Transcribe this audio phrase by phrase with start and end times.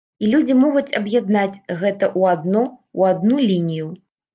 [0.23, 2.67] І людзі могуць аб'яднаць гэта ў адно,
[2.99, 3.97] у адну лінію.